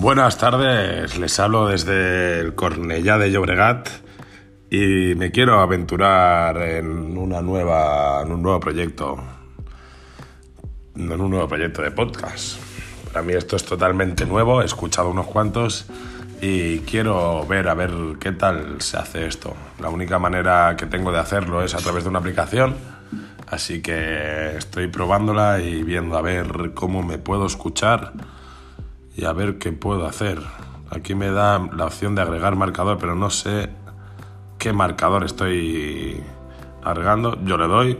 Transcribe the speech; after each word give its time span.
Buenas 0.00 0.36
tardes, 0.38 1.18
les 1.18 1.40
hablo 1.40 1.68
desde 1.68 2.40
el 2.40 2.54
Cornellá 2.54 3.16
de 3.16 3.30
Llobregat 3.30 3.88
y 4.70 5.14
me 5.16 5.30
quiero 5.30 5.60
aventurar 5.60 6.60
en 6.62 7.16
una 7.16 7.40
nueva 7.40 8.22
en 8.22 8.32
un 8.32 8.42
nuevo 8.42 8.60
proyecto 8.60 9.16
en 10.96 11.20
un 11.20 11.30
nuevo 11.30 11.48
proyecto 11.48 11.80
de 11.80 11.90
podcast. 11.90 12.58
Para 13.12 13.22
mí 13.22 13.32
esto 13.32 13.56
es 13.56 13.64
totalmente 13.64 14.26
nuevo, 14.26 14.60
he 14.60 14.66
escuchado 14.66 15.08
unos 15.10 15.26
cuantos 15.26 15.86
y 16.40 16.80
quiero 16.80 17.46
ver 17.46 17.68
a 17.68 17.74
ver 17.74 17.92
qué 18.20 18.32
tal 18.32 18.80
se 18.80 18.96
hace 18.96 19.26
esto. 19.26 19.54
La 19.80 19.88
única 19.88 20.18
manera 20.18 20.76
que 20.76 20.86
tengo 20.86 21.12
de 21.12 21.18
hacerlo 21.18 21.62
es 21.62 21.74
a 21.74 21.78
través 21.78 22.04
de 22.04 22.10
una 22.10 22.18
aplicación, 22.20 22.76
así 23.48 23.82
que 23.82 24.56
estoy 24.56 24.88
probándola 24.88 25.60
y 25.60 25.82
viendo 25.82 26.16
a 26.16 26.22
ver 26.22 26.72
cómo 26.74 27.02
me 27.02 27.18
puedo 27.18 27.46
escuchar 27.46 28.12
y 29.16 29.24
a 29.24 29.32
ver 29.32 29.58
qué 29.58 29.72
puedo 29.72 30.06
hacer. 30.06 30.40
Aquí 30.90 31.14
me 31.14 31.30
da 31.30 31.58
la 31.58 31.86
opción 31.86 32.14
de 32.14 32.22
agregar 32.22 32.56
marcador, 32.56 32.98
pero 32.98 33.14
no 33.14 33.30
sé 33.30 33.68
qué 34.58 34.72
marcador 34.72 35.24
estoy 35.24 36.22
agregando. 36.82 37.38
Yo 37.44 37.58
le 37.58 37.66
doy. 37.66 37.98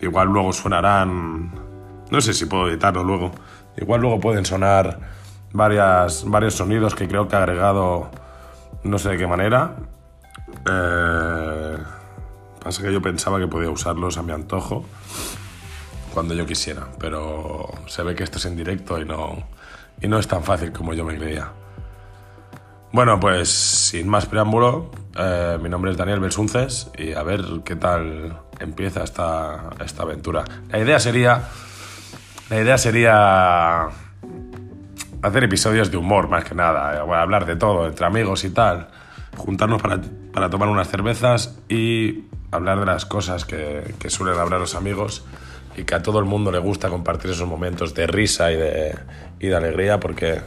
Igual 0.00 0.28
luego 0.28 0.52
sonarán... 0.52 1.52
No 2.10 2.20
sé 2.20 2.34
si 2.34 2.46
puedo 2.46 2.68
editarlo 2.68 3.04
luego. 3.04 3.30
Igual 3.76 4.00
luego 4.00 4.18
pueden 4.18 4.44
sonar 4.44 5.21
varias, 5.52 6.24
varios 6.24 6.54
sonidos 6.54 6.94
que 6.94 7.08
creo 7.08 7.28
que 7.28 7.36
he 7.36 7.38
agregado 7.38 8.10
no 8.84 8.98
sé 8.98 9.10
de 9.10 9.18
qué 9.18 9.26
manera. 9.26 9.76
Eh, 10.70 11.76
pasa 12.62 12.82
que 12.82 12.92
yo 12.92 13.00
pensaba 13.00 13.38
que 13.38 13.46
podía 13.46 13.70
usarlos 13.70 14.16
a 14.18 14.22
mi 14.22 14.32
antojo 14.32 14.84
cuando 16.12 16.34
yo 16.34 16.46
quisiera, 16.46 16.88
pero 16.98 17.68
se 17.86 18.02
ve 18.02 18.14
que 18.14 18.24
esto 18.24 18.38
es 18.38 18.44
en 18.44 18.56
directo 18.56 19.00
y 19.00 19.04
no, 19.04 19.44
y 20.00 20.08
no 20.08 20.18
es 20.18 20.28
tan 20.28 20.42
fácil 20.42 20.72
como 20.72 20.94
yo 20.94 21.04
me 21.04 21.16
creía. 21.16 21.50
Bueno, 22.92 23.18
pues 23.18 23.48
sin 23.48 24.06
más 24.08 24.26
preámbulo, 24.26 24.90
eh, 25.16 25.58
mi 25.62 25.70
nombre 25.70 25.92
es 25.92 25.96
Daniel 25.96 26.20
Belsunces 26.20 26.90
y 26.98 27.14
a 27.14 27.22
ver 27.22 27.42
qué 27.64 27.74
tal 27.74 28.38
empieza 28.60 29.02
esta, 29.02 29.70
esta 29.82 30.02
aventura. 30.02 30.44
La 30.68 30.78
idea 30.78 31.00
sería. 31.00 31.48
La 32.50 32.60
idea 32.60 32.76
sería. 32.76 33.88
Hacer 35.22 35.44
episodios 35.44 35.90
de 35.90 35.96
humor 35.96 36.28
más 36.28 36.44
que 36.44 36.54
nada, 36.54 36.96
eh, 36.96 37.14
hablar 37.14 37.46
de 37.46 37.56
todo, 37.56 37.86
entre 37.86 38.04
amigos 38.06 38.44
y 38.44 38.50
tal. 38.50 38.88
Juntarnos 39.36 39.80
para, 39.80 40.00
para, 40.32 40.50
tomar 40.50 40.68
unas 40.68 40.88
cervezas 40.88 41.58
y 41.68 42.24
hablar 42.50 42.80
de 42.80 42.86
las 42.86 43.06
cosas 43.06 43.46
que, 43.46 43.94
que 43.98 44.10
suelen 44.10 44.38
hablar 44.38 44.60
los 44.60 44.74
amigos 44.74 45.24
y 45.76 45.84
que 45.84 45.94
a 45.94 46.02
todo 46.02 46.18
el 46.18 46.26
mundo 46.26 46.52
le 46.52 46.58
gusta 46.58 46.90
compartir 46.90 47.30
esos 47.30 47.48
momentos 47.48 47.94
de 47.94 48.06
risa 48.06 48.52
y 48.52 48.56
de, 48.56 48.98
y 49.40 49.46
de 49.46 49.56
alegría 49.56 50.00
porque 50.00 50.40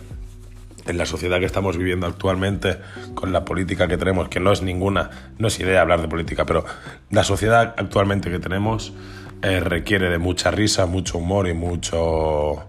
en 0.86 0.98
la 0.98 1.06
sociedad 1.08 1.40
que 1.40 1.46
estamos 1.46 1.78
viviendo 1.78 2.06
actualmente, 2.06 2.78
con 3.16 3.34
la 3.34 3.44
política 3.44 3.88
que 3.88 3.98
tenemos, 3.98 4.30
que 4.30 4.40
no 4.40 4.52
es 4.52 4.62
ninguna, 4.62 5.10
no 5.40 5.48
es 5.48 5.60
idea 5.60 5.82
hablar 5.82 6.02
de 6.02 6.08
política, 6.08 6.46
pero 6.46 6.64
la 7.10 7.24
sociedad 7.24 7.74
actualmente 7.78 8.30
que 8.30 8.38
tenemos 8.38 8.94
eh, 9.42 9.60
requiere 9.60 10.10
de 10.10 10.18
mucha 10.18 10.52
risa, 10.52 10.86
mucho 10.86 11.18
humor 11.18 11.48
y 11.48 11.54
mucho, 11.54 12.66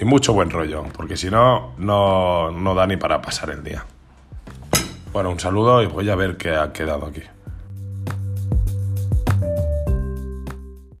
y 0.00 0.04
mucho 0.04 0.32
buen 0.32 0.50
rollo, 0.50 0.84
porque 0.96 1.16
si 1.16 1.30
no, 1.30 1.74
no, 1.78 2.50
no 2.50 2.74
da 2.74 2.86
ni 2.86 2.96
para 2.96 3.20
pasar 3.20 3.50
el 3.50 3.62
día. 3.62 3.84
Bueno, 5.12 5.30
un 5.30 5.40
saludo 5.40 5.82
y 5.82 5.86
voy 5.86 6.10
a 6.10 6.14
ver 6.14 6.36
qué 6.36 6.56
ha 6.56 6.72
quedado 6.72 7.06
aquí. 7.06 7.22